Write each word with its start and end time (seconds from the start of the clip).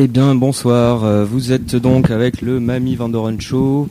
Eh 0.00 0.06
bien, 0.06 0.36
bonsoir. 0.36 1.02
Euh, 1.02 1.24
Vous 1.24 1.50
êtes 1.50 1.74
donc 1.74 2.12
avec 2.12 2.40
le 2.40 2.60
Mamie 2.60 2.94
Vandoren 2.94 3.40
Show, 3.40 3.88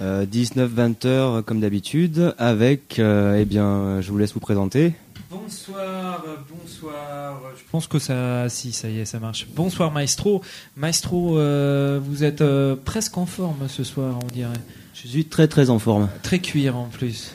19-20 0.00 1.04
heures 1.04 1.44
comme 1.44 1.58
d'habitude, 1.58 2.32
avec, 2.38 3.00
euh, 3.00 3.40
eh 3.40 3.44
bien, 3.44 4.00
je 4.00 4.12
vous 4.12 4.18
laisse 4.18 4.32
vous 4.34 4.38
présenter. 4.38 4.92
Bonsoir, 5.28 6.24
bonsoir. 6.48 7.40
Je 7.56 7.62
pense 7.72 7.88
que 7.88 7.98
ça, 7.98 8.48
si, 8.48 8.70
ça 8.70 8.88
y 8.88 9.00
est, 9.00 9.04
ça 9.04 9.18
marche. 9.18 9.48
Bonsoir, 9.56 9.90
Maestro. 9.90 10.42
Maestro, 10.76 11.36
euh, 11.38 11.98
vous 12.00 12.22
êtes 12.22 12.40
euh, 12.40 12.76
presque 12.76 13.18
en 13.18 13.26
forme 13.26 13.66
ce 13.66 13.82
soir, 13.82 14.16
on 14.22 14.32
dirait. 14.32 14.52
Je 14.94 15.08
suis 15.08 15.24
très 15.24 15.48
très 15.48 15.70
en 15.70 15.80
forme. 15.80 16.08
Très 16.22 16.38
cuir 16.38 16.76
en 16.76 16.84
plus. 16.84 17.32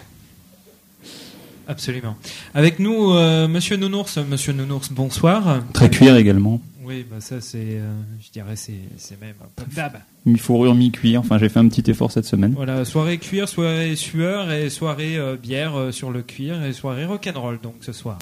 Absolument. 1.67 2.15
Avec 2.53 2.79
nous, 2.79 3.11
euh, 3.11 3.49
Monsieur 3.49 3.75
Nounours. 3.75 4.17
Monsieur 4.17 4.53
Nounours, 4.53 4.93
bonsoir. 4.93 5.59
Très 5.73 5.89
cuir 5.89 6.15
également. 6.15 6.61
Oui, 6.93 7.07
bah 7.09 7.19
ça 7.21 7.41
c'est, 7.41 7.57
euh, 7.57 7.91
je 8.21 8.29
dirais, 8.29 8.55
c'est, 8.55 8.77
c'est 8.97 9.19
même 9.19 9.33
comme 9.55 9.67
d'hab. 9.73 9.93
Mi-fourrure, 10.27 10.75
mi-cuir. 10.75 11.21
Enfin, 11.21 11.39
j'ai 11.39 11.49
fait 11.49 11.57
un 11.57 11.67
petit 11.67 11.89
effort 11.89 12.11
cette 12.11 12.25
semaine. 12.25 12.53
Voilà, 12.55 12.85
soirée 12.85 13.17
cuir, 13.17 13.49
soirée 13.49 13.95
sueur 13.95 14.51
et 14.51 14.69
soirée 14.69 15.17
euh, 15.17 15.35
bière 15.35 15.75
euh, 15.75 15.91
sur 15.91 16.11
le 16.11 16.21
cuir 16.21 16.63
et 16.63 16.71
soirée 16.71 17.05
rock'n'roll 17.05 17.59
donc 17.59 17.77
ce 17.81 17.93
soir. 17.93 18.19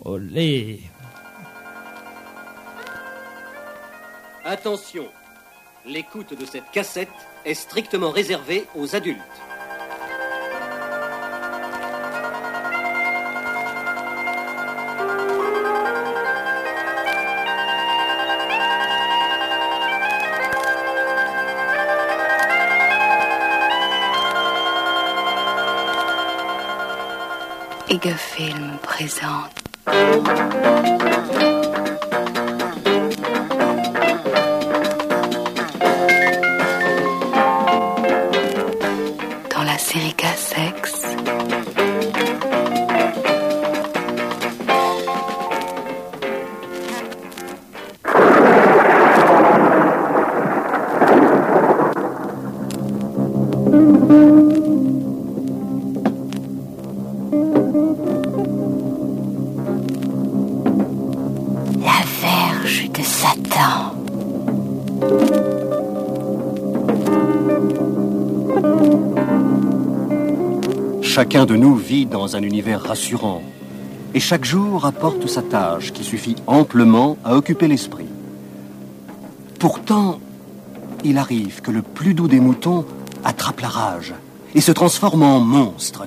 Olé. 0.00 0.80
Attention, 4.46 5.04
l'écoute 5.86 6.38
de 6.38 6.46
cette 6.46 6.70
cassette 6.72 7.08
est 7.44 7.52
strictement 7.52 8.12
réservée 8.12 8.64
aux 8.74 8.96
adultes. 8.96 9.18
Film 28.00 28.78
présente. 28.82 29.52
Dans 72.12 72.36
un 72.36 72.42
univers 72.42 72.82
rassurant. 72.82 73.42
Et 74.14 74.20
chaque 74.20 74.44
jour 74.44 74.84
apporte 74.84 75.26
sa 75.26 75.42
tâche 75.42 75.92
qui 75.92 76.04
suffit 76.04 76.36
amplement 76.46 77.16
à 77.24 77.34
occuper 77.34 77.66
l'esprit. 77.66 78.06
Pourtant, 79.58 80.20
il 81.04 81.18
arrive 81.18 81.62
que 81.62 81.70
le 81.70 81.82
plus 81.82 82.14
doux 82.14 82.28
des 82.28 82.40
moutons 82.40 82.84
attrape 83.24 83.60
la 83.60 83.68
rage 83.68 84.14
et 84.54 84.60
se 84.60 84.72
transforme 84.72 85.22
en 85.22 85.40
monstre. 85.40 86.06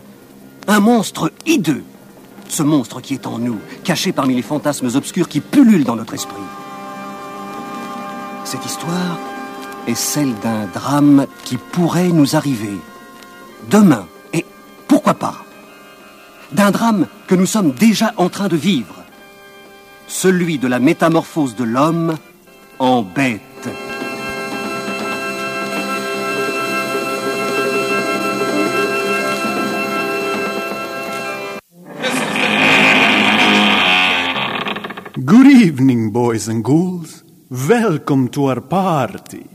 Un 0.67 0.79
monstre 0.79 1.31
hideux. 1.45 1.83
Ce 2.47 2.61
monstre 2.61 3.01
qui 3.01 3.15
est 3.15 3.25
en 3.25 3.39
nous, 3.39 3.57
caché 3.83 4.11
parmi 4.11 4.35
les 4.35 4.43
fantasmes 4.43 4.91
obscurs 4.93 5.27
qui 5.27 5.39
pullulent 5.39 5.83
dans 5.83 5.95
notre 5.95 6.13
esprit. 6.13 6.35
Cette 8.43 8.63
histoire 8.63 9.17
est 9.87 9.95
celle 9.95 10.35
d'un 10.43 10.67
drame 10.67 11.25
qui 11.43 11.57
pourrait 11.57 12.09
nous 12.09 12.35
arriver 12.35 12.77
demain. 13.71 14.05
Et 14.33 14.45
pourquoi 14.87 15.15
pas? 15.15 15.44
D'un 16.51 16.71
drame 16.71 17.07
que 17.27 17.35
nous 17.35 17.45
sommes 17.45 17.71
déjà 17.71 18.13
en 18.17 18.29
train 18.29 18.47
de 18.47 18.55
vivre. 18.55 19.03
Celui 20.07 20.57
de 20.57 20.67
la 20.67 20.79
métamorphose 20.79 21.55
de 21.55 21.63
l'homme 21.63 22.17
en 22.79 23.01
bête. 23.01 23.41
Good 35.25 35.47
evening, 35.47 36.11
boys 36.11 36.47
and 36.47 36.63
ghouls. 36.63 37.23
Welcome 37.49 38.29
to 38.29 38.45
our 38.45 38.61
party. 38.61 39.54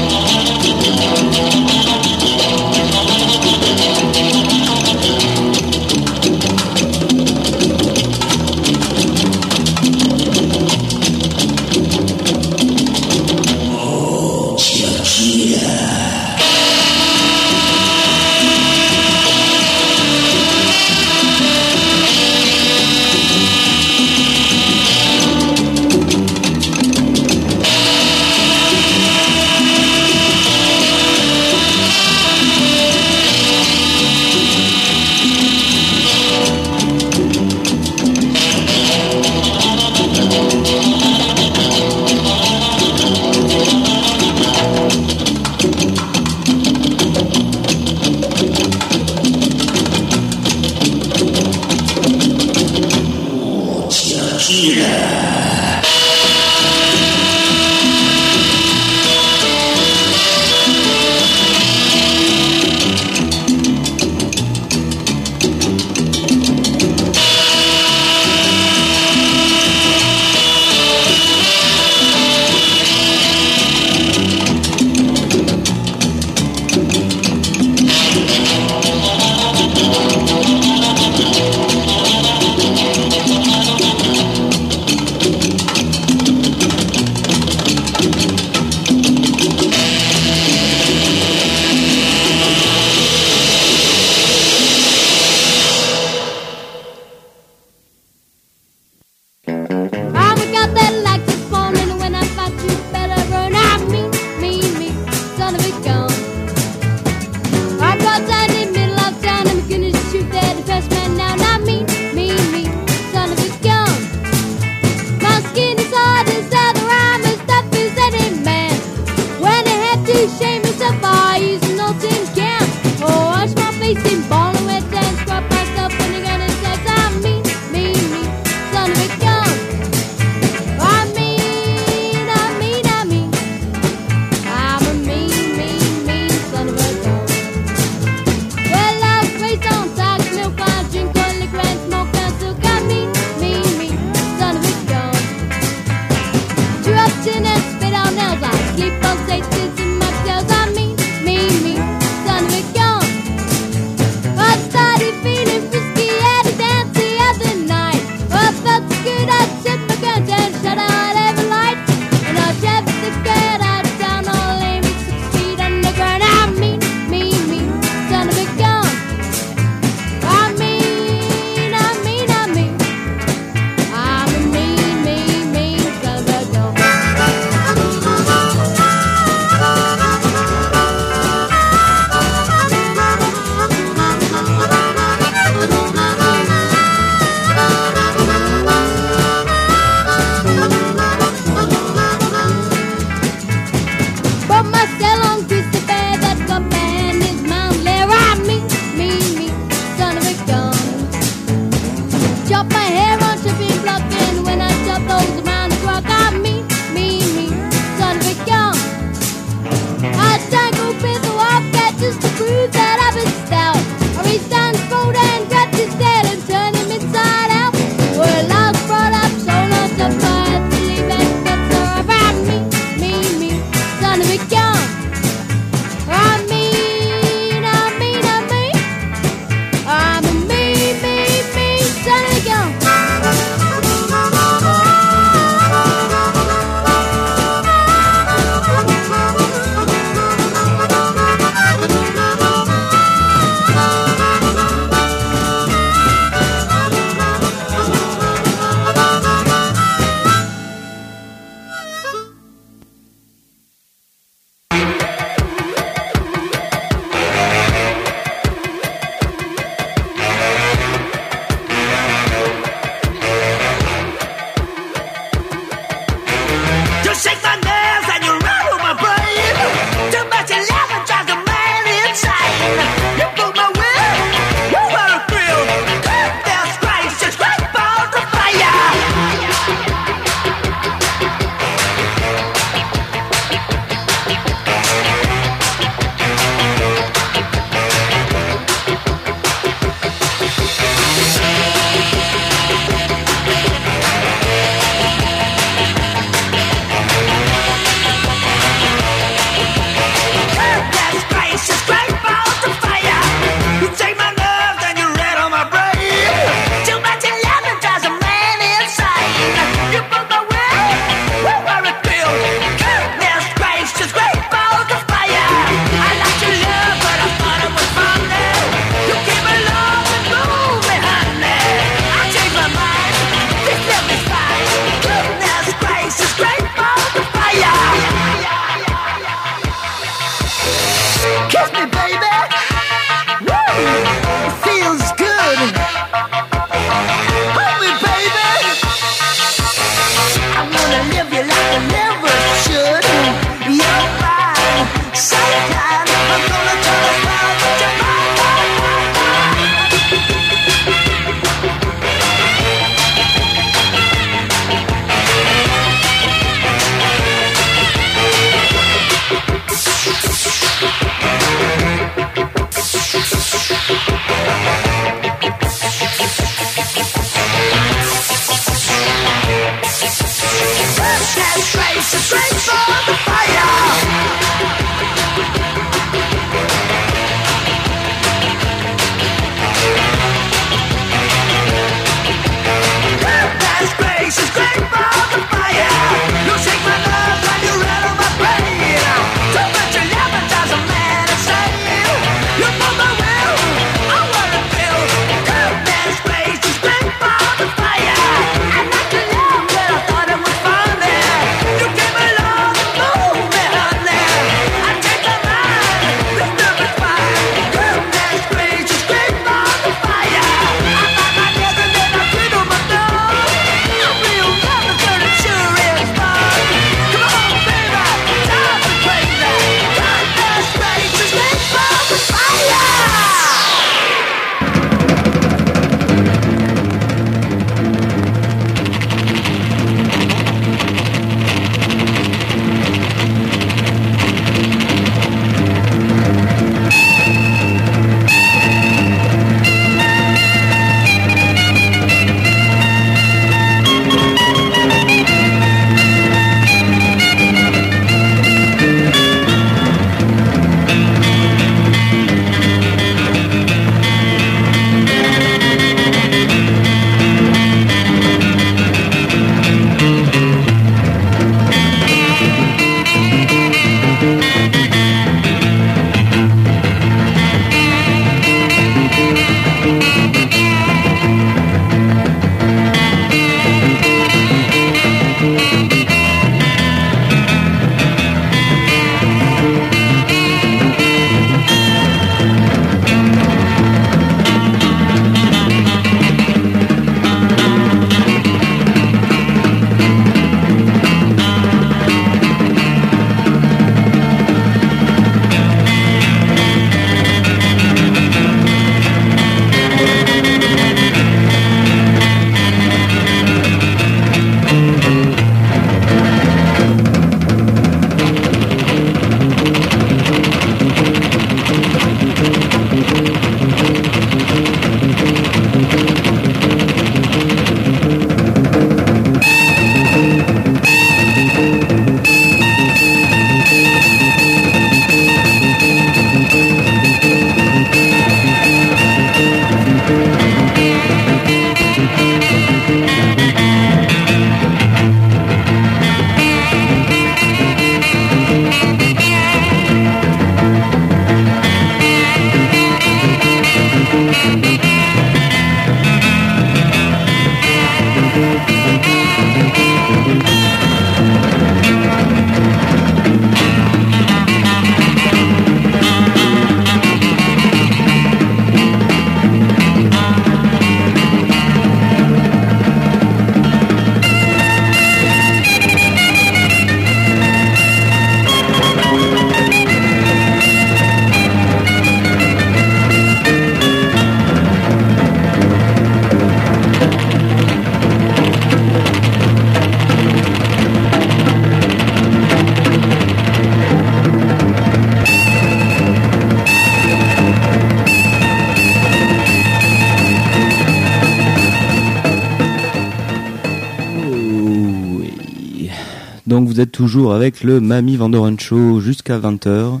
Vous 596.74 596.80
êtes 596.80 596.90
toujours 596.90 597.32
avec 597.34 597.62
le 597.62 597.78
Mamie 597.78 598.16
Vandoren 598.16 598.58
Show 598.58 598.98
jusqu'à 598.98 599.38
20h. 599.38 600.00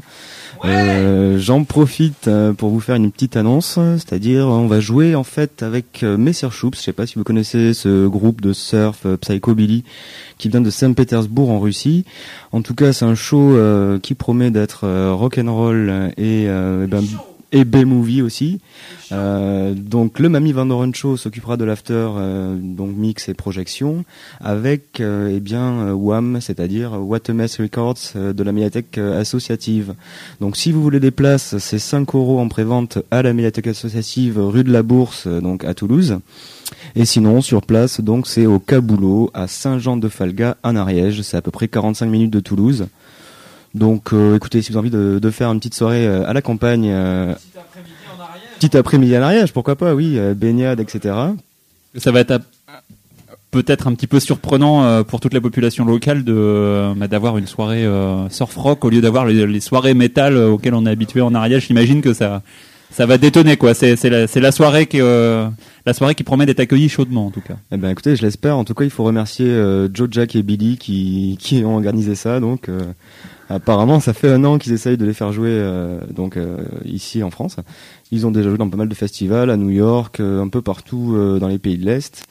Euh, 0.64 1.38
J'en 1.38 1.62
profite 1.62 2.26
euh, 2.26 2.52
pour 2.52 2.70
vous 2.70 2.80
faire 2.80 2.96
une 2.96 3.12
petite 3.12 3.36
annonce, 3.36 3.74
c'est-à-dire 3.74 4.48
on 4.48 4.66
va 4.66 4.80
jouer 4.80 5.14
en 5.14 5.22
fait 5.22 5.62
avec 5.62 6.02
euh, 6.02 6.16
Messerschupps. 6.16 6.76
Je 6.76 6.82
sais 6.82 6.92
pas 6.92 7.06
si 7.06 7.14
vous 7.14 7.22
connaissez 7.22 7.74
ce 7.74 8.08
groupe 8.08 8.40
de 8.40 8.52
surf 8.52 9.02
euh, 9.06 9.16
psychobilly 9.16 9.84
qui 10.36 10.48
vient 10.48 10.60
de 10.60 10.70
Saint-Pétersbourg 10.70 11.48
en 11.50 11.60
Russie. 11.60 12.04
En 12.50 12.60
tout 12.60 12.74
cas, 12.74 12.92
c'est 12.92 13.04
un 13.04 13.14
show 13.14 13.56
qui 14.02 14.14
promet 14.14 14.50
d'être 14.50 14.80
euh, 14.84 15.12
rock'n'roll 15.12 16.12
et, 16.16 16.48
euh, 16.48 16.84
eh 16.84 16.86
ben, 16.88 17.04
et 17.54 17.64
B-movie 17.64 18.20
aussi. 18.20 18.58
Euh, 19.12 19.74
donc 19.74 20.18
le 20.18 20.28
Mamie 20.28 20.52
Van 20.52 20.66
Doren 20.66 20.92
Show 20.92 21.16
s'occupera 21.16 21.56
de 21.56 21.64
l'after, 21.64 22.08
euh, 22.16 22.58
donc 22.60 22.96
mix 22.96 23.28
et 23.28 23.34
projection, 23.34 24.04
avec 24.40 25.00
euh, 25.00 25.32
eh 25.32 25.38
bien 25.38 25.86
euh, 25.86 25.92
WAM, 25.92 26.40
c'est-à-dire 26.40 27.00
What 27.00 27.20
a 27.28 27.32
Mess 27.32 27.60
Records 27.60 27.94
euh, 28.16 28.32
de 28.32 28.42
la 28.42 28.50
médiathèque 28.50 28.98
euh, 28.98 29.20
associative. 29.20 29.94
Donc 30.40 30.56
si 30.56 30.72
vous 30.72 30.82
voulez 30.82 30.98
des 30.98 31.12
places, 31.12 31.56
c'est 31.58 31.78
5 31.78 32.12
euros 32.16 32.40
en 32.40 32.48
prévente 32.48 32.98
à 33.12 33.22
la 33.22 33.32
médiathèque 33.32 33.68
associative 33.68 34.38
rue 34.38 34.64
de 34.64 34.72
la 34.72 34.82
Bourse, 34.82 35.28
euh, 35.28 35.40
donc 35.40 35.64
à 35.64 35.74
Toulouse. 35.74 36.18
Et 36.96 37.04
sinon, 37.04 37.40
sur 37.40 37.62
place, 37.62 38.00
donc 38.00 38.26
c'est 38.26 38.46
au 38.46 38.58
Caboulot, 38.58 39.30
à 39.32 39.46
Saint-Jean-de-Falga, 39.46 40.56
en 40.64 40.74
Ariège. 40.74 41.22
C'est 41.22 41.36
à 41.36 41.42
peu 41.42 41.50
près 41.50 41.68
45 41.68 42.06
minutes 42.06 42.32
de 42.32 42.40
Toulouse. 42.40 42.86
Donc, 43.74 44.12
euh, 44.12 44.36
écoutez, 44.36 44.62
si 44.62 44.70
vous 44.70 44.78
avez 44.78 44.88
envie 44.88 44.96
de, 44.96 45.18
de 45.18 45.30
faire 45.30 45.50
une 45.50 45.58
petite 45.58 45.74
soirée 45.74 46.06
euh, 46.06 46.28
à 46.28 46.32
la 46.32 46.42
campagne, 46.42 46.88
euh, 46.92 47.34
petit 48.60 48.76
après-midi 48.76 49.16
en 49.18 49.22
Ariège, 49.22 49.52
pourquoi 49.52 49.74
pas, 49.76 49.94
oui, 49.94 50.18
baignade, 50.36 50.80
etc. 50.80 51.14
Ça 51.96 52.10
va 52.12 52.20
être 52.20 52.30
à- 52.32 52.38
peut-être 53.50 53.86
un 53.86 53.94
petit 53.94 54.06
peu 54.08 54.18
surprenant 54.18 55.04
pour 55.04 55.20
toute 55.20 55.32
la 55.32 55.40
population 55.40 55.84
locale 55.84 56.24
de 56.24 56.92
bah, 56.96 57.06
d'avoir 57.06 57.38
une 57.38 57.46
soirée 57.46 57.88
surf 58.28 58.56
rock 58.56 58.84
au 58.84 58.90
lieu 58.90 59.00
d'avoir 59.00 59.26
les, 59.26 59.46
les 59.46 59.60
soirées 59.60 59.94
métal 59.94 60.36
auxquelles 60.36 60.74
on 60.74 60.86
est 60.86 60.90
habitué 60.90 61.20
en 61.20 61.32
Ariège. 61.36 61.68
J'imagine 61.68 62.00
que 62.02 62.12
ça 62.12 62.42
ça 62.90 63.06
va 63.06 63.16
détonner 63.16 63.56
quoi. 63.56 63.72
C'est 63.74 63.94
c'est 63.94 64.10
la, 64.10 64.26
la 64.34 64.50
soirée 64.52 64.86
qui 64.86 65.00
euh, 65.00 65.46
la 65.86 65.94
soirée 65.94 66.16
qui 66.16 66.24
promet 66.24 66.46
d'être 66.46 66.58
accueillie 66.58 66.88
chaudement 66.88 67.26
en 67.26 67.30
tout 67.30 67.42
cas. 67.42 67.54
Eh 67.70 67.76
ben 67.76 67.90
écoutez, 67.90 68.16
je 68.16 68.22
l'espère. 68.22 68.56
En 68.58 68.64
tout 68.64 68.74
cas, 68.74 68.82
il 68.84 68.90
faut 68.90 69.04
remercier 69.04 69.46
euh, 69.46 69.88
Joe, 69.94 70.08
Jack 70.10 70.34
et 70.34 70.42
Billy 70.42 70.76
qui, 70.76 71.36
qui 71.40 71.64
ont 71.64 71.76
organisé 71.76 72.16
ça. 72.16 72.40
Donc, 72.40 72.68
euh, 72.68 72.80
apparemment, 73.48 74.00
ça 74.00 74.12
fait 74.12 74.30
un 74.30 74.44
an 74.44 74.58
qu'ils 74.58 74.72
essayent 74.72 74.96
de 74.96 75.04
les 75.04 75.14
faire 75.14 75.32
jouer 75.32 75.50
euh, 75.50 76.00
donc 76.10 76.36
euh, 76.36 76.58
ici 76.84 77.22
en 77.22 77.30
France. 77.30 77.56
Ils 78.10 78.26
ont 78.26 78.30
déjà 78.30 78.48
joué 78.48 78.58
dans 78.58 78.68
pas 78.68 78.76
mal 78.76 78.88
de 78.88 78.94
festivals 78.94 79.50
à 79.50 79.56
New 79.56 79.70
York, 79.70 80.20
euh, 80.20 80.42
un 80.42 80.48
peu 80.48 80.62
partout 80.62 81.14
euh, 81.14 81.38
dans 81.38 81.48
les 81.48 81.58
pays 81.58 81.78
de 81.78 81.84
l'Est. 81.84 82.24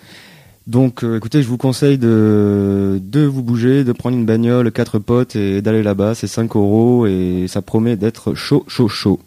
Donc, 0.65 1.03
euh, 1.03 1.17
écoutez, 1.17 1.41
je 1.41 1.47
vous 1.47 1.57
conseille 1.57 1.97
de, 1.97 3.01
de 3.03 3.25
vous 3.25 3.43
bouger, 3.43 3.83
de 3.83 3.91
prendre 3.91 4.15
une 4.15 4.25
bagnole, 4.25 4.71
quatre 4.71 4.97
potes 4.97 5.35
et 5.35 5.61
d'aller 5.61 5.83
là-bas. 5.83 6.15
C'est 6.15 6.27
5 6.27 6.55
euros 6.55 7.05
et 7.05 7.45
ça 7.49 7.61
promet 7.61 7.97
d'être 7.97 8.33
chaud, 8.33 8.63
chaud, 8.69 8.87
chaud. 8.87 9.19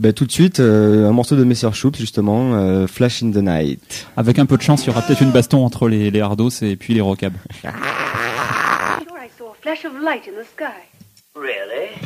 Ben, 0.00 0.12
tout 0.12 0.24
de 0.24 0.32
suite, 0.32 0.58
euh, 0.60 1.08
un 1.08 1.12
morceau 1.12 1.36
de 1.36 1.44
Messer 1.44 1.70
Choups, 1.72 1.98
justement, 1.98 2.54
euh, 2.54 2.86
Flash 2.86 3.22
in 3.22 3.30
the 3.30 3.36
Night. 3.36 4.08
Avec 4.16 4.38
un 4.38 4.46
peu 4.46 4.56
de 4.56 4.62
chance, 4.62 4.84
il 4.84 4.88
y 4.88 4.90
aura 4.90 5.02
peut-être 5.02 5.22
une 5.22 5.30
baston 5.30 5.64
entre 5.64 5.88
les 5.88 6.10
les 6.10 6.20
hardos 6.20 6.48
et 6.62 6.74
puis 6.74 6.94
les 6.94 7.02
rockables. 7.02 7.38
Sure, 7.60 7.70
I 7.70 9.28
saw 9.38 9.50
a 9.50 9.54
flash 9.60 9.84
of 9.84 9.92
light 10.02 10.26
in 10.26 10.32
the 10.32 10.46
sky. 10.46 10.89
Really? 11.36 12.00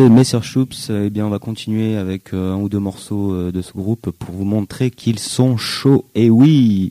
Messer 0.00 0.42
Choups. 0.42 0.90
Eh 0.90 1.10
bien, 1.10 1.26
on 1.26 1.30
va 1.30 1.38
continuer 1.38 1.96
avec 1.96 2.34
euh, 2.34 2.52
un 2.52 2.56
ou 2.56 2.68
deux 2.68 2.78
morceaux 2.78 3.32
euh, 3.32 3.52
de 3.52 3.62
ce 3.62 3.72
groupe 3.72 4.10
pour 4.10 4.34
vous 4.34 4.44
montrer 4.44 4.90
qu'ils 4.90 5.18
sont 5.18 5.56
chauds. 5.56 6.04
Et 6.14 6.30
oui, 6.30 6.83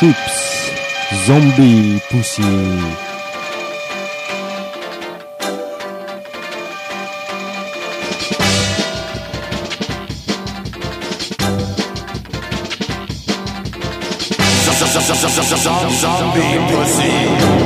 Schoops, 0.00 0.72
Zombie 1.26 2.00
Pussy. 2.08 3.09
Zombie 15.42 16.58
pussy. 16.68 17.59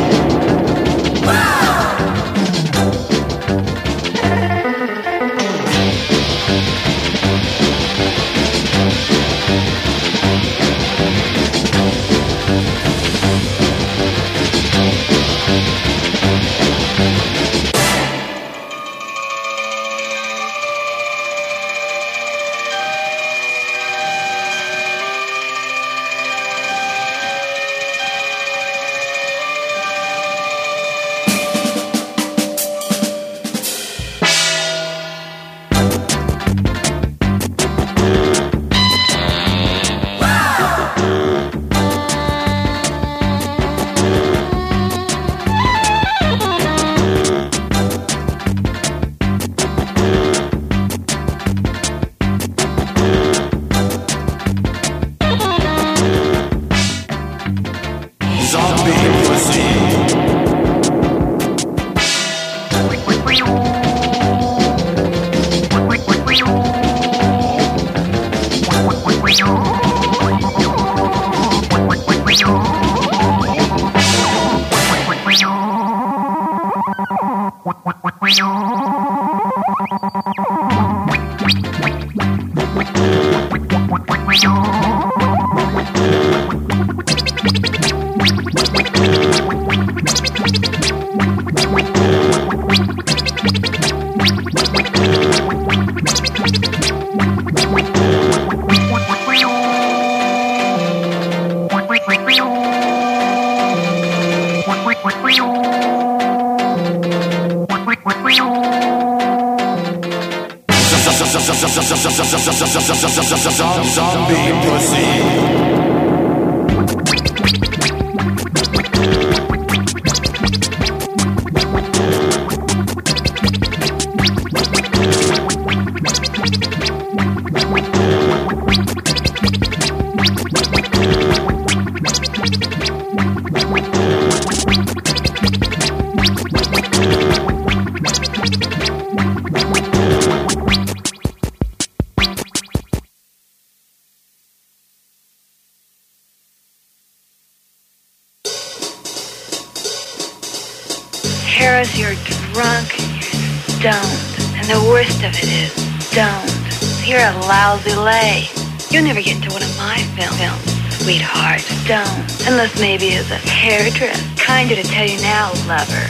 And 154.67 154.81
the 154.81 154.89
worst 154.89 155.19
of 155.19 155.31
it 155.37 155.45
is, 155.45 155.75
don't. 156.09 157.07
You're 157.07 157.21
a 157.21 157.37
lousy 157.45 157.95
lay. 157.95 158.49
You'll 158.89 159.05
never 159.05 159.21
get 159.21 159.37
into 159.37 159.53
one 159.53 159.61
of 159.63 159.77
my 159.77 159.99
film 160.17 160.33
films, 160.41 161.05
sweetheart. 161.05 161.61
Don't. 161.87 162.49
Unless 162.49 162.81
maybe 162.81 163.13
as 163.13 163.31
a 163.31 163.37
hairdresser. 163.37 164.17
Kinder 164.41 164.75
to 164.75 164.83
tell 164.83 165.07
you 165.07 165.21
now, 165.21 165.53
lover. 165.69 166.09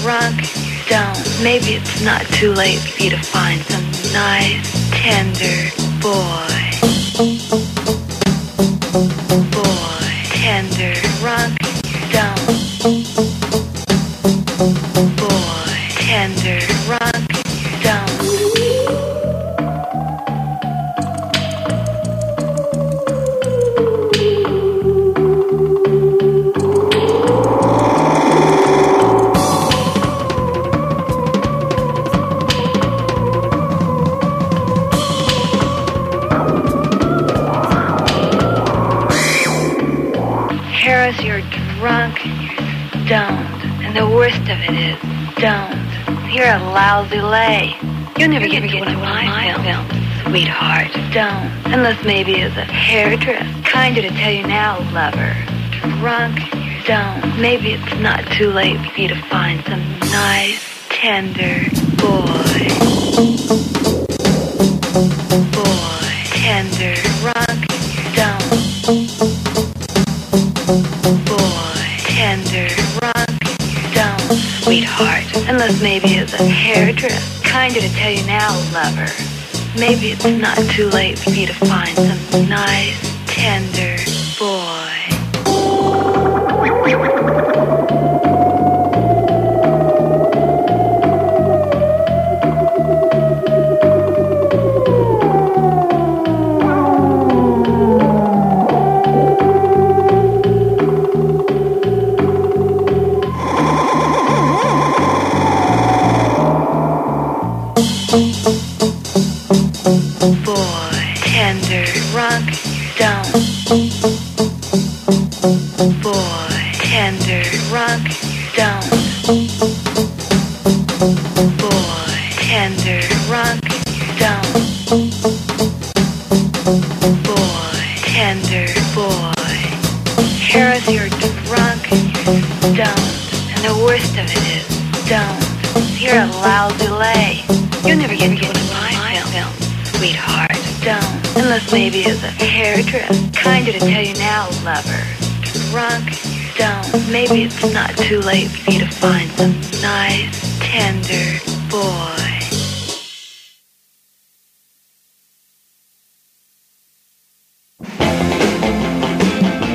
Drunk, 0.00 0.40
stoned. 0.88 1.44
Maybe 1.44 1.74
it's 1.76 2.00
not 2.02 2.22
too 2.32 2.54
late 2.54 2.78
for 2.78 3.02
you 3.02 3.10
to 3.10 3.20
find 3.20 3.60
some 3.60 3.84
nice, 4.14 4.72
tender 4.96 5.68
boy. 6.00 6.48
boy, 9.52 9.71
You'll 48.22 48.30
never 48.30 48.46
get 48.46 48.62
into 48.62 48.78
one 48.78 48.86
of 48.86 49.00
my 49.00 49.52
films, 49.64 49.90
sweetheart. 50.30 50.92
Don't. 51.12 51.74
Unless 51.74 52.04
maybe 52.04 52.40
as 52.40 52.56
a 52.56 52.62
hairdresser. 52.62 53.44
Kinder 53.64 54.00
to 54.00 54.10
tell 54.10 54.30
you 54.30 54.46
now, 54.46 54.78
lover. 54.92 55.34
Drunk 55.98 56.38
you're. 56.86 57.36
Maybe 57.40 57.72
it's 57.72 57.98
not 57.98 58.24
too 58.38 58.50
late 58.50 58.78
for 58.92 59.00
you 59.00 59.08
to 59.08 59.20
find 59.22 59.60
some 59.64 59.82
nice, 60.12 60.62
tender 60.88 61.66
boy. 61.98 62.62
Boy, 65.50 66.14
tender, 66.30 66.94
drunk 67.18 67.66
and 67.74 68.06
you're. 68.14 68.38
Boy, 71.26 71.82
tender, 72.06 72.68
rock, 73.02 73.34
don't, 73.92 74.38
sweetheart. 74.62 75.24
Unless 75.48 75.82
maybe 75.82 76.18
as 76.18 76.32
a 76.34 76.44
hairdresser. 76.46 77.31
To 77.82 77.88
tell 77.94 78.12
you 78.12 78.24
now, 78.28 78.54
lover. 78.72 79.10
Maybe 79.76 80.12
it's 80.12 80.24
not 80.24 80.56
too 80.70 80.88
late 80.90 81.18
for 81.18 81.30
you 81.30 81.48
to 81.48 81.52
find 81.52 81.96
some 81.96 82.48
nice, 82.48 83.01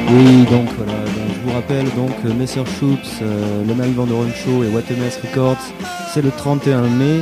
Oui, 0.09 0.45
donc 0.49 0.69
voilà, 0.75 0.93
donc, 0.93 1.29
je 1.35 1.47
vous 1.47 1.53
rappelle 1.53 1.85
donc 1.93 2.09
euh, 2.25 2.33
Messer 2.33 2.63
Schoops, 2.65 3.19
euh, 3.21 3.63
le 3.63 3.75
Mike 3.75 3.93
Vandoren 3.95 4.31
Show 4.33 4.63
et 4.63 4.67
What 4.69 4.81
a 4.89 4.99
Mess 4.99 5.19
Records, 5.21 5.57
c'est 6.11 6.23
le 6.23 6.31
31 6.31 6.81
mai 6.81 7.21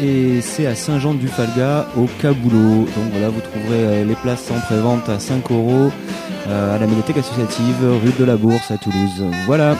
et 0.00 0.40
c'est 0.40 0.66
à 0.66 0.74
Saint-Jean-du-Falga 0.74 1.88
au 1.98 2.06
Caboulot. 2.22 2.86
Donc 2.86 3.10
voilà, 3.12 3.28
vous 3.28 3.40
trouverez 3.40 3.84
euh, 3.84 4.04
les 4.06 4.14
places 4.14 4.50
en 4.50 4.58
pré-vente 4.60 5.06
à 5.10 5.18
5 5.18 5.50
euros 5.50 5.90
euh, 6.48 6.74
à 6.74 6.78
la 6.78 6.86
médiathèque 6.86 7.18
associative 7.18 7.84
rue 8.02 8.12
de 8.18 8.24
la 8.24 8.36
Bourse 8.36 8.70
à 8.70 8.78
Toulouse. 8.78 9.24
Voilà. 9.44 9.76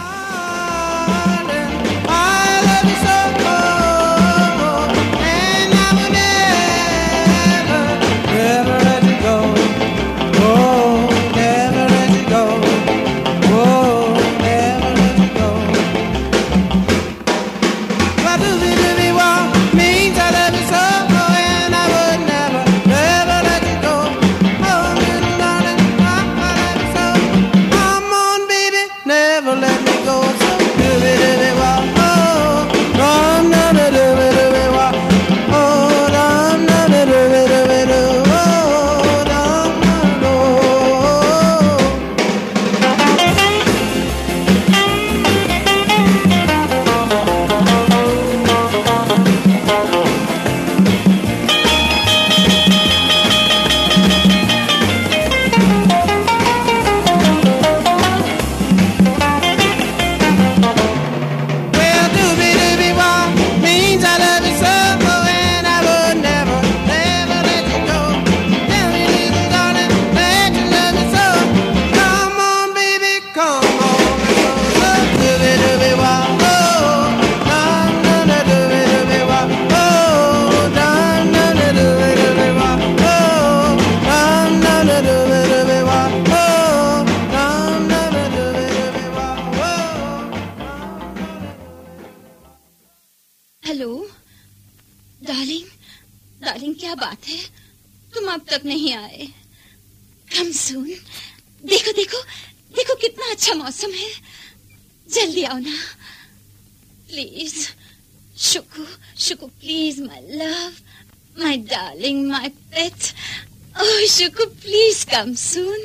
come 115.20 115.36
soon, 115.36 115.76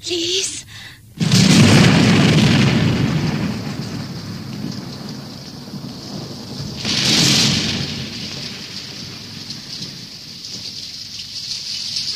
please? 0.00 0.64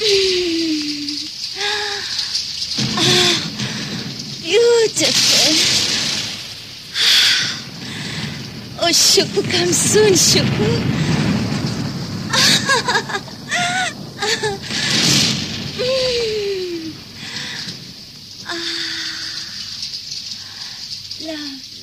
Hmm. 0.01 1.15
Beautiful. 4.43 5.55
Oh, 8.81 8.89
Shuku, 8.91 9.41
come 9.51 9.73
soon, 9.73 10.13
Shuku. 10.15 10.94
Love. 21.27 21.74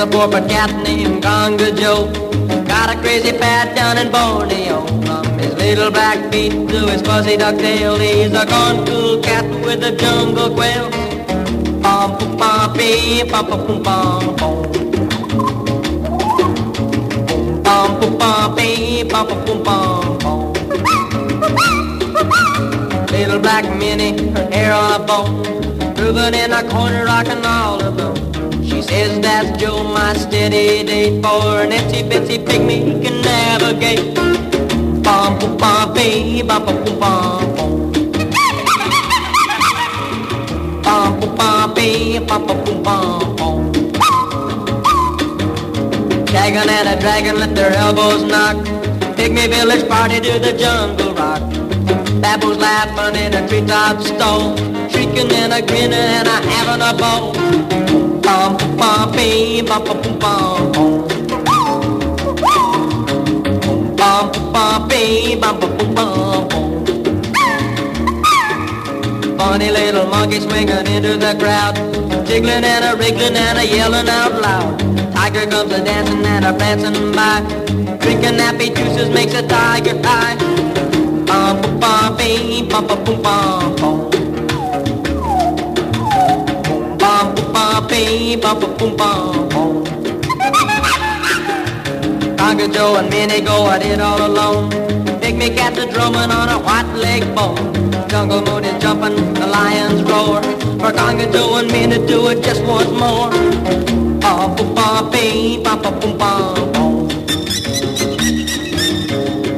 A 0.00 0.06
poor 0.06 0.26
but 0.26 0.48
cat 0.48 0.70
named 0.82 1.22
Conga 1.22 1.76
Joe. 1.76 2.10
Got 2.64 2.96
a 2.96 2.98
crazy 3.00 3.32
pet 3.36 3.76
down 3.76 3.98
in 3.98 4.10
Borneo. 4.10 4.86
From 5.04 5.38
his 5.38 5.54
little 5.56 5.90
black 5.90 6.32
feet 6.32 6.52
to 6.52 6.78
his 6.88 7.02
fuzzy 7.02 7.36
duck 7.36 7.56
tail, 7.56 7.98
he's 7.98 8.32
a 8.32 8.46
gone 8.46 8.86
cool 8.86 9.20
cat 9.22 9.44
with 9.62 9.84
a 9.84 9.92
jungle 9.94 10.54
quail. 10.54 10.88
Bum 11.82 12.16
bum 12.38 12.72
bee, 12.76 13.24
bum 13.30 13.46
bum 13.50 13.66
bum 13.66 13.82
bum 13.82 14.36
bum. 14.36 14.72
Bum 17.62 18.00
bum 18.00 18.18
bum 18.18 18.54
bee, 18.56 19.02
bum 19.02 19.26
bum 19.28 19.44
bum 19.44 19.62
bum 19.62 20.18
bum. 20.18 20.52
Little 23.12 23.38
black 23.38 23.64
Minnie, 23.76 24.32
her 24.32 24.50
hair 24.50 24.72
on 24.72 24.98
a 24.98 25.04
bone, 25.04 25.42
moving 25.96 26.34
in 26.34 26.52
a 26.52 26.62
corner, 26.70 27.04
rocking 27.04 27.44
all 27.44 27.82
alone. 27.86 28.29
She 28.80 28.86
says 28.86 29.20
that's 29.20 29.60
Joe, 29.60 29.84
my 29.84 30.14
steady 30.14 30.82
date 30.84 31.22
for 31.22 31.60
an 31.60 31.70
itsy 31.70 32.02
bitsy 32.02 32.42
pygmy 32.42 32.78
he 32.80 32.92
can 33.04 33.20
navigate. 33.20 34.14
Bum 35.04 35.38
bum 35.38 35.58
bum 35.58 35.92
bee, 35.92 36.40
bum 36.40 36.64
bum 36.64 36.82
bum 36.84 36.98
bum 36.98 37.56
bum. 37.56 37.92
Bum 40.82 41.20
bum 41.36 41.74
bee, 41.74 42.20
bum 42.20 42.46
bum 42.46 42.64
bum 42.64 42.82
bum 42.82 43.36
bum. 43.36 43.72
Dragon 46.24 46.68
and 46.70 46.88
a 46.88 46.98
dragon 46.98 47.36
let 47.38 47.54
their 47.54 47.72
elbows 47.74 48.22
knock. 48.24 48.56
Pygmy 49.14 49.46
village 49.50 49.86
party 49.90 50.20
to 50.20 50.38
the 50.38 50.56
jungle 50.56 51.12
rock. 51.12 51.42
Babbles 52.22 52.56
laughing 52.56 53.20
in 53.22 53.34
a 53.34 53.46
treetop 53.46 54.00
stone, 54.00 54.56
shrieking 54.88 55.30
and 55.32 55.52
a 55.52 55.60
grinning 55.60 55.92
and 55.92 56.26
a 56.26 56.36
having 56.48 56.80
a 56.80 56.94
ball. 56.98 57.34
Bum 58.22 58.56
ba 59.00 59.80
Funny 69.38 69.70
little 69.70 70.06
monkey 70.06 70.40
swinging 70.40 70.86
into 70.86 71.16
the 71.16 71.34
crowd, 71.38 71.74
jiggling 72.26 72.62
and 72.62 72.84
a 72.84 72.96
wriggling 72.96 73.36
and 73.36 73.58
a 73.58 73.66
yelling 73.66 74.08
out 74.08 74.34
loud. 74.40 74.78
Tiger 75.14 75.46
comes 75.50 75.72
a 75.72 75.82
dancing 75.82 76.24
and 76.26 76.44
a 76.44 76.52
prancing 76.52 77.12
by, 77.12 77.40
drinking 78.00 78.36
nappy 78.36 78.68
juices 78.76 79.08
makes 79.08 79.32
a 79.34 79.42
tiger 79.48 79.98
high. 80.04 80.36
Ba 81.24 81.58
ba 81.80 82.14
be 82.18 82.68
ba 82.68 82.82
ba. 82.82 84.09
ba 88.36 88.54
ba 88.54 88.66
boom 88.78 88.96
ba 88.96 89.10
boom. 89.50 89.84
Uncle 92.38 92.68
Joe 92.68 92.96
and 92.96 93.10
Minnie 93.10 93.40
go 93.40 93.68
at 93.70 93.82
it 93.82 94.00
all 94.00 94.20
alone. 94.26 94.68
Big 95.20 95.38
Picnic 95.38 95.58
at 95.60 95.74
the 95.74 95.86
drumming 95.86 96.30
on 96.30 96.48
a 96.48 96.58
white 96.58 96.90
leg 96.94 97.22
bone. 97.34 97.56
Jungle 98.08 98.42
moon 98.42 98.64
is 98.64 98.80
jumping, 98.82 99.16
the 99.34 99.46
lions 99.46 100.02
roar. 100.02 100.42
For 100.80 100.92
Conga 100.92 101.32
Joe 101.32 101.56
and 101.56 101.70
Minnie 101.72 102.04
do 102.06 102.28
it 102.28 102.42
just 102.42 102.62
once 102.64 102.90
more. 102.90 103.30
Ba 104.20 104.48
ba 104.56 104.64
ba 104.76 105.10
bee, 105.10 105.62
ba 105.62 105.76
ba 105.76 105.90
boom 105.90 106.16
ba 106.18 106.54
boom. 106.74 107.08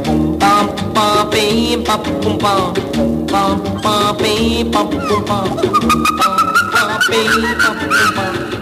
Boom 0.05 0.39
ba 0.39 0.55
ba 0.95 1.29
bee, 1.31 1.77
ba 1.77 1.97
ba 1.99 2.11
boom 2.21 2.39
ba. 2.39 2.73
Boom 2.97 3.27
ba 3.27 3.43
ba 3.85 4.17
bee, 4.21 4.65
ba 4.65 4.83
ba 4.85 4.99
boom 5.09 5.25
ba. 5.29 5.39
Boom 5.61 6.05
ba 6.73 6.99
bee, 7.09 7.29
ba 7.63 7.71
ba 7.79 7.85
boom 7.89 8.15
ba. 8.17 8.62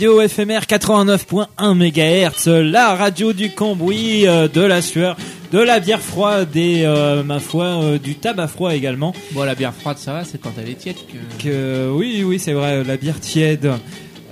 Radio 0.00 0.26
FMR 0.26 0.60
89.1 0.66 1.74
MHz, 1.74 2.48
la 2.48 2.94
radio 2.94 3.34
du 3.34 3.50
Cambouis, 3.50 4.26
euh, 4.26 4.48
de 4.48 4.62
la 4.62 4.80
sueur, 4.80 5.14
de 5.52 5.58
la 5.58 5.78
bière 5.78 6.00
froide 6.00 6.56
et, 6.56 6.86
euh, 6.86 7.22
ma 7.22 7.38
foi, 7.38 7.66
euh, 7.66 7.98
du 7.98 8.14
tabac 8.14 8.48
froid 8.48 8.74
également. 8.74 9.12
Bon, 9.32 9.42
la 9.42 9.54
bière 9.54 9.74
froide, 9.74 9.98
ça 9.98 10.14
va, 10.14 10.24
c'est 10.24 10.40
quand 10.40 10.52
elle 10.58 10.70
est 10.70 10.76
tiède 10.76 10.96
que. 11.06 11.44
Que, 11.44 11.90
oui, 11.92 12.24
oui, 12.24 12.38
c'est 12.38 12.54
vrai, 12.54 12.82
la 12.82 12.96
bière 12.96 13.20
tiède. 13.20 13.70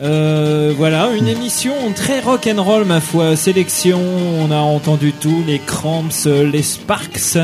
Euh, 0.00 0.72
voilà, 0.74 1.10
une 1.14 1.28
émission 1.28 1.74
très 1.94 2.20
rock 2.20 2.46
and 2.50 2.62
roll 2.62 2.86
ma 2.86 3.02
foi. 3.02 3.36
Sélection, 3.36 4.00
on 4.40 4.50
a 4.50 4.56
entendu 4.56 5.12
tout, 5.12 5.44
les 5.46 5.58
Cramps, 5.58 6.24
les 6.24 6.62
Sparks, 6.62 7.36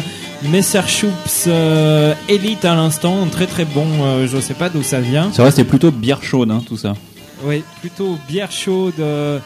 Messerschupps, 0.51 1.45
euh, 1.47 2.15
Elite 2.31 2.65
à 2.65 2.75
l'instant, 2.75 3.27
très 3.31 3.47
très 3.47 3.67
bon. 3.67 3.87
euh, 4.03 4.27
je 4.27 4.41
sais 4.41 4.55
pas 4.55 4.71
d'où 4.71 4.83
ça 4.83 5.01
vient. 5.01 5.29
C'est 5.31 5.43
vrai, 5.43 5.51
c'est 5.51 5.65
plutôt 5.65 5.91
bière 5.91 6.23
chaude, 6.23 6.51
hein, 6.51 6.63
tout 6.67 6.79
ça. 6.79 6.95
Oui, 7.45 7.63
plutôt 7.81 8.17
bière 8.29 8.51
chaude. 8.51 8.95
euh, 9.01 9.39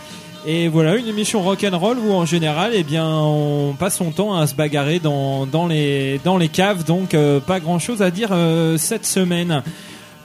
Et 0.47 0.69
voilà, 0.69 0.97
une 0.97 1.09
émission 1.09 1.43
rock'n'roll 1.43 1.99
où 1.99 2.13
en 2.13 2.25
général, 2.25 2.71
eh 2.75 2.85
bien, 2.85 3.07
on 3.09 3.75
passe 3.79 3.97
son 3.97 4.11
temps 4.13 4.35
à 4.37 4.47
se 4.47 4.55
bagarrer 4.55 4.99
dans, 5.01 5.47
dans, 5.47 5.67
les, 5.67 6.21
dans 6.25 6.37
les 6.39 6.49
caves, 6.49 6.85
donc 6.85 7.15
euh, 7.15 7.41
pas 7.41 7.59
grand 7.61 7.79
chose 7.79 8.01
à 8.03 8.11
dire 8.11 8.29
euh, 8.33 8.77
cette 8.79 9.05
semaine. 9.07 9.63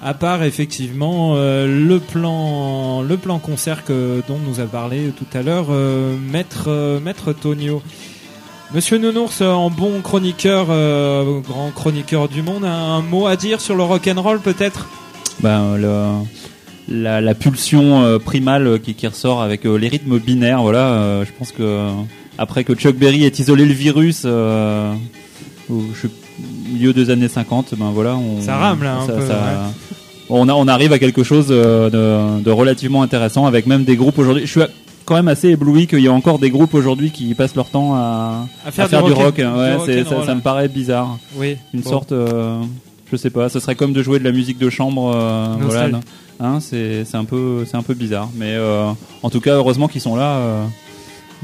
À 0.06 0.14
part 0.14 0.44
effectivement 0.44 1.36
le 1.38 1.98
plan 1.98 3.02
le 3.02 3.16
plan 3.16 3.40
concert 3.40 3.86
que, 3.86 4.22
dont 4.28 4.38
nous 4.46 4.60
a 4.60 4.66
parlé 4.66 5.14
tout 5.18 5.26
à 5.34 5.42
l'heure 5.42 5.68
maître 5.70 7.00
maître 7.02 7.32
Tonio. 7.32 7.82
Monsieur 8.74 8.98
Nounours, 8.98 9.40
en 9.40 9.70
bon 9.70 10.02
chroniqueur, 10.02 10.66
grand 10.68 11.72
chroniqueur 11.74 12.28
du 12.28 12.42
monde, 12.42 12.66
un 12.66 13.02
mot 13.02 13.28
à 13.28 13.38
dire 13.38 13.62
sur 13.62 13.76
le 13.76 13.84
rock'n'roll 13.84 14.42
peut-être? 14.42 14.88
Ben, 15.40 15.78
le- 15.78 16.26
la, 16.90 17.22
la 17.22 17.34
pulsion 17.36 18.04
euh, 18.04 18.20
primale 18.20 18.80
qui, 18.82 18.94
qui 18.94 19.08
ressort 19.08 19.42
avec 19.42 19.66
euh, 19.66 19.76
les 19.78 19.88
rythmes 19.88 20.20
binaires, 20.20 20.62
voilà. 20.62 20.80
euh, 20.94 21.26
je 21.26 21.32
pense 21.38 21.52
que 21.52 21.90
après 22.38 22.64
que 22.64 22.74
Chuck 22.74 22.96
Berry 22.96 23.24
ait 23.26 23.30
isolé 23.40 23.66
le 23.66 23.74
virus, 23.74 24.24
euh, 24.26 24.94
au 25.70 25.82
milieu 26.72 26.94
des 26.94 27.10
années 27.10 27.28
50, 27.28 27.76
ben 27.78 27.92
voilà, 27.94 28.16
on, 28.16 28.42
Ça 28.42 28.58
rame, 28.58 28.84
là, 28.84 28.98
un 29.02 29.06
peu, 29.06 29.14
ouais. 29.14 29.24
on, 30.30 30.50
a, 30.50 30.54
on 30.54 30.68
arrive 30.68 30.92
à 30.94 31.00
quelque 31.00 31.24
chose 31.24 31.48
de, 31.48 31.90
de 32.42 32.52
relativement 32.52 33.02
intéressant 33.04 33.46
avec 33.46 33.66
même 33.68 33.84
des 33.84 33.96
groupes 33.96 34.18
aujourd'hui. 34.18 34.46
Je 34.46 34.52
suis 34.52 34.62
quand 35.06 35.16
même 35.16 35.28
assez 35.28 35.50
ébloui 35.50 35.86
qu'il 35.88 36.00
y 36.00 36.08
a 36.08 36.14
encore 36.14 36.40
des 36.40 36.50
groupes 36.50 36.74
aujourd'hui 36.74 37.12
qui 37.12 37.34
passent 37.36 37.56
leur 37.56 37.70
temps 37.70 37.94
à, 37.96 38.48
À 38.66 38.72
faire 38.72 38.88
du 38.88 38.96
du 39.10 39.14
rock- 39.14 39.26
rock. 39.26 39.36
du 39.36 39.44
Ouais, 39.46 39.78
c'est- 39.86 40.04
ça, 40.06 40.26
ça 40.26 40.34
me 40.36 40.42
paraît 40.42 40.68
bizarre. 40.70 41.18
Oui, 41.38 41.58
Une 41.74 41.82
bon. 41.82 41.90
sorte, 41.90 42.12
euh, 42.14 42.62
je 43.12 43.16
sais 43.18 43.30
pas, 43.30 43.48
ce 43.50 43.60
serait 43.60 43.76
comme 43.76 43.94
de 43.94 44.02
jouer 44.02 44.18
de 44.20 44.24
la 44.24 44.32
musique 44.32 44.58
de 44.58 44.70
chambre. 44.70 45.14
euh, 45.16 45.46
voilà. 45.62 46.00
Hein, 46.40 46.60
c'est 46.60 47.06
c'est 47.06 47.18
un 47.18 47.26
peu, 47.26 47.66
c'est 47.70 47.78
un 47.78 47.84
peu 47.84 47.94
bizarre. 47.94 48.30
Mais 48.36 48.54
euh, 48.56 48.90
en 49.22 49.30
tout 49.30 49.40
cas, 49.42 49.56
heureusement 49.56 49.88
qu'ils 49.88 50.02
sont 50.02 50.16
là. 50.16 50.38
Euh, 50.38 50.64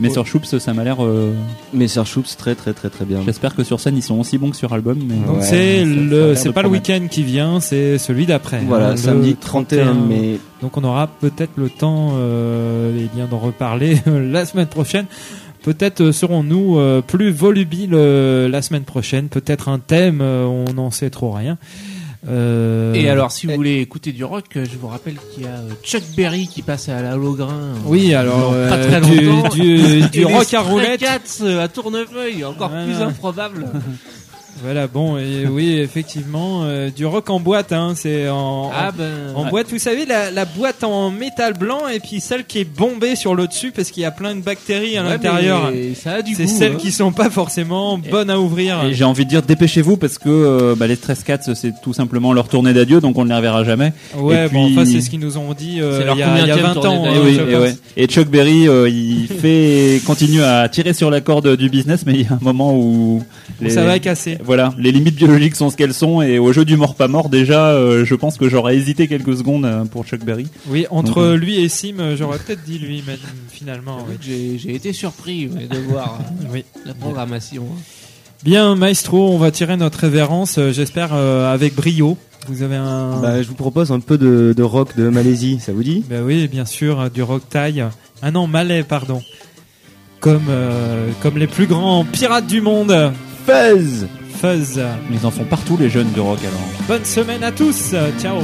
mais 0.01 0.09
sur 0.09 0.25
Choups, 0.25 0.57
ça 0.59 0.73
m'a 0.73 0.85
l'air. 0.85 1.03
euh, 1.03 1.33
Mais 1.73 1.89
sur 1.89 2.05
Choups, 2.07 2.37
très 2.37 2.55
très 2.55 2.71
très 2.73 2.89
très 2.89 3.03
bien. 3.03 3.19
J'espère 3.25 3.53
que 3.53 3.63
sur 3.65 3.81
scène, 3.81 3.97
ils 3.97 4.01
sont 4.01 4.17
aussi 4.17 4.37
bons 4.37 4.49
que 4.49 4.55
sur 4.55 4.71
album. 4.71 4.97
Mais 5.05 5.15
Donc 5.27 5.37
Ouais, 5.39 5.43
c'est 5.43 5.83
le, 5.83 6.35
c'est 6.35 6.53
pas 6.53 6.61
le 6.61 6.69
week-end 6.69 7.07
qui 7.11 7.23
vient, 7.23 7.59
c'est 7.59 7.97
celui 7.97 8.25
d'après. 8.25 8.61
Voilà, 8.65 8.91
hein, 8.91 8.95
samedi 8.97 9.35
31 9.35 9.93
mai. 9.95 10.39
Donc 10.61 10.77
on 10.77 10.83
aura 10.85 11.07
peut-être 11.07 11.51
le 11.57 11.69
temps, 11.69 12.11
euh, 12.13 12.97
eh 12.97 13.09
bien, 13.13 13.25
d'en 13.25 13.39
reparler 13.39 13.97
la 14.05 14.45
semaine 14.45 14.67
prochaine. 14.67 15.05
Peut-être 15.63 15.99
euh, 15.99 16.11
serons-nous 16.13 16.79
euh, 16.79 17.01
plus 17.01 17.31
volubiles 17.31 17.89
euh, 17.93 18.47
la 18.47 18.61
semaine 18.61 18.83
prochaine. 18.83 19.27
Peut-être 19.27 19.67
un 19.67 19.79
thème, 19.79 20.21
euh, 20.21 20.45
on 20.45 20.71
n'en 20.73 20.91
sait 20.91 21.09
trop 21.09 21.31
rien. 21.31 21.57
Euh, 22.27 22.93
Et 22.95 23.09
alors, 23.09 23.31
si 23.31 23.47
vous 23.47 23.53
voulez 23.55 23.79
écouter 23.79 24.11
du 24.11 24.25
rock, 24.25 24.45
je 24.55 24.77
vous 24.77 24.87
rappelle 24.87 25.15
qu'il 25.33 25.43
y 25.43 25.47
a 25.47 25.51
euh, 25.51 25.69
Chuck 25.83 26.03
Berry 26.17 26.47
qui 26.47 26.61
passe 26.61 26.89
à 26.89 27.01
la 27.01 27.15
Holograin. 27.15 27.53
euh, 27.53 27.73
Oui, 27.85 28.13
alors, 28.13 28.49
pas 28.51 28.55
euh, 28.55 28.89
très 28.99 29.01
du- 29.01 29.21
longtemps. 29.25 29.49
du- 29.55 30.01
du 30.09 30.19
Et 30.21 30.23
rock 30.25 30.53
à 30.53 30.61
roulette. 30.61 30.99
Cats 30.99 31.45
à 31.61 31.67
Tournefeuille, 31.69 32.43
encore 32.43 32.71
plus 32.71 32.95
improbable. 33.01 33.67
Voilà, 34.63 34.87
bon, 34.87 35.17
et 35.17 35.45
oui, 35.47 35.77
effectivement, 35.79 36.63
euh, 36.63 36.89
du 36.89 37.05
rock 37.05 37.29
en 37.29 37.39
boîte, 37.39 37.71
hein, 37.71 37.93
c'est 37.95 38.27
en, 38.29 38.69
Ah 38.73 38.89
en- 38.89 38.97
ben, 38.97 39.11
en 39.35 39.43
ouais. 39.45 39.49
boîte. 39.51 39.67
Vous 39.71 39.79
savez, 39.79 40.05
la, 40.05 40.31
la 40.31 40.45
boîte 40.45 40.83
en 40.83 41.11
métal 41.11 41.53
blanc 41.53 41.87
et 41.87 41.99
puis 41.99 42.19
celle 42.19 42.43
qui 42.45 42.59
est 42.59 42.63
bombée 42.65 43.15
sur 43.15 43.35
le 43.35 43.47
dessus 43.47 43.71
parce 43.71 43.89
qu'il 43.91 44.03
y 44.03 44.05
a 44.05 44.11
plein 44.11 44.35
de 44.35 44.41
bactéries 44.41 44.97
à 44.97 45.03
Ouais, 45.03 45.09
l'intérieur. 45.09 45.71
mais 45.71 45.93
ça 45.93 46.15
a 46.15 46.21
du 46.21 46.35
C'est 46.35 46.47
celles 46.47 46.73
hein. 46.73 46.77
qui 46.77 46.91
sont 46.91 47.11
pas 47.11 47.29
forcément 47.29 47.97
bonnes 47.97 48.29
à 48.29 48.39
ouvrir. 48.39 48.83
Et 48.83 48.93
j'ai 48.93 49.03
envie 49.05 49.23
de 49.25 49.29
dire 49.29 49.41
dépêchez-vous 49.41 49.95
parce 49.97 50.17
que 50.17 50.29
euh, 50.29 50.75
bah, 50.75 50.87
les 50.87 50.95
Stress 50.95 51.23
Cats 51.23 51.53
c'est 51.55 51.73
tout 51.81 51.93
simplement 51.93 52.33
leur 52.33 52.47
tournée 52.49 52.73
d'adieu 52.73 52.99
donc 53.01 53.17
on 53.17 53.23
ne 53.23 53.29
les 53.29 53.35
reverra 53.35 53.63
jamais. 53.63 53.93
Ouais, 54.17 54.45
Et 54.45 54.49
bon, 54.49 54.65
puis- 54.65 54.75
enfin, 54.77 54.85
c'est 54.85 54.99
ce 55.01 55.09
qu'ils 55.09 55.19
nous 55.19 55.37
ont 55.37 55.53
dit 55.53 55.79
euh, 55.81 55.99
C'est 55.99 56.05
leur 56.05 56.15
il 56.15 56.19
y, 56.19 56.23
a- 56.23 56.25
il 56.41 56.47
y 56.47 56.51
a 56.51 56.55
combienième 56.55 56.65
20 56.65 56.73
tournée 56.81 56.89
ans. 56.89 57.05
hein, 57.05 57.13
Et, 57.15 57.19
oui, 57.19 57.35
et, 57.35 57.37
pense. 57.53 57.61
ouais. 57.61 57.75
Et 57.97 58.05
Chuck 58.07 58.27
Berry, 58.27 58.67
euh, 58.67 58.89
il 58.89 59.27
fait 59.27 60.01
continue 60.05 60.43
à 60.43 60.67
tirer 60.69 60.93
sur 60.93 61.09
la 61.09 61.21
corde 61.21 61.55
du 61.55 61.69
business, 61.69 62.03
mais 62.05 62.13
il 62.13 62.21
y 62.23 62.25
a 62.25 62.33
un 62.33 62.39
moment 62.41 62.73
où 62.75 63.23
Où 63.63 63.69
ça 63.69 63.83
va 63.83 63.99
casser. 63.99 64.37
Voilà, 64.49 64.73
les 64.79 64.91
limites 64.91 65.13
biologiques 65.15 65.55
sont 65.55 65.69
ce 65.69 65.77
qu'elles 65.77 65.93
sont, 65.93 66.23
et 66.23 66.39
au 66.39 66.51
jeu 66.53 66.65
du 66.65 66.75
mort 66.75 66.95
pas 66.95 67.07
mort, 67.07 67.29
déjà, 67.29 67.67
euh, 67.67 68.03
je 68.03 68.15
pense 68.15 68.35
que 68.39 68.49
j'aurais 68.49 68.75
hésité 68.75 69.07
quelques 69.07 69.37
secondes 69.37 69.63
euh, 69.63 69.85
pour 69.85 70.05
Chuck 70.07 70.21
Berry. 70.25 70.47
Oui, 70.67 70.87
entre 70.89 71.13
Donc, 71.13 71.23
euh, 71.23 71.35
lui 71.37 71.59
et 71.61 71.69
Sim, 71.69 72.15
j'aurais 72.17 72.39
peut-être 72.39 72.63
dit 72.63 72.79
lui, 72.79 73.03
mais 73.05 73.19
finalement. 73.51 73.99
oui. 74.09 74.15
J'ai 74.19 74.57
j'ai 74.57 74.73
été 74.73 74.91
surpris 74.91 75.47
ouais, 75.49 75.67
de 75.67 75.77
voir 75.87 76.17
euh, 76.19 76.45
Oui. 76.51 76.65
la 76.83 76.95
programmation. 76.95 77.63
Bien, 78.43 78.73
Maestro, 78.75 79.29
on 79.31 79.37
va 79.37 79.51
tirer 79.51 79.77
notre 79.77 79.99
révérence, 79.99 80.57
euh, 80.57 80.71
j'espère, 80.71 81.09
euh, 81.13 81.53
avec 81.53 81.75
brio. 81.75 82.17
Vous 82.47 82.63
avez 82.63 82.77
un. 82.77 83.19
Bah, 83.21 83.43
je 83.43 83.47
vous 83.49 83.53
propose 83.53 83.91
un 83.91 83.99
peu 83.99 84.17
de, 84.17 84.55
de 84.57 84.63
rock 84.63 84.95
de 84.97 85.09
Malaisie, 85.09 85.59
ça 85.59 85.73
vous 85.73 85.83
dit? 85.83 86.03
Bah 86.09 86.23
oui, 86.23 86.47
bien 86.47 86.65
sûr, 86.65 87.11
du 87.11 87.21
rock 87.21 87.43
taille. 87.51 87.85
Ah 88.23 88.31
non, 88.31 88.47
malais, 88.47 88.81
pardon. 88.81 89.21
Comme, 90.21 90.47
euh, 90.49 91.09
comme 91.21 91.37
les 91.37 91.45
plus 91.45 91.67
grands 91.67 92.03
pirates 92.03 92.47
du 92.47 92.61
monde. 92.61 93.11
Fuzz 93.45 94.07
Ils 95.11 95.25
en 95.25 95.31
font 95.31 95.45
partout 95.45 95.77
les 95.77 95.89
jeunes 95.89 96.11
du 96.11 96.19
rock 96.19 96.39
alors. 96.39 96.87
Bonne 96.87 97.05
semaine 97.05 97.43
à 97.43 97.51
tous. 97.51 97.93
Ciao. 98.19 98.39